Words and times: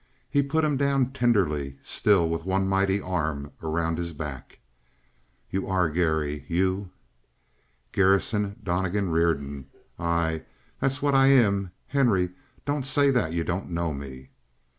He 0.31 0.41
put 0.41 0.63
him 0.63 0.77
down 0.77 1.11
tenderly, 1.11 1.77
still 1.83 2.27
with 2.27 2.43
one 2.43 2.67
mighty 2.67 2.99
arm 2.99 3.51
around 3.61 3.99
his 3.99 4.13
back. 4.13 4.57
"You 5.51 5.67
are 5.67 5.91
Garry? 5.91 6.43
You!" 6.47 6.89
"Garrison 7.91 8.55
Donnegan 8.63 9.11
Reardon. 9.11 9.67
Aye, 9.99 10.43
that's 10.79 11.03
what 11.03 11.13
I 11.13 11.27
am. 11.27 11.69
Henry, 11.89 12.31
don't 12.65 12.83
say 12.83 13.11
that 13.11 13.33
you 13.33 13.43
don't 13.43 13.69
know 13.69 13.93
me!" 13.93 14.29